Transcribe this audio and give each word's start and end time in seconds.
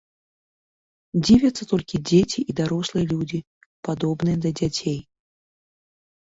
Дзівяцца 1.25 1.63
толькі 1.73 2.01
дзеці 2.11 2.39
і 2.49 2.57
дарослыя 2.61 3.05
людзі, 3.13 3.39
падобныя 3.91 4.37
да 4.47 4.57
дзяцей. 4.63 4.99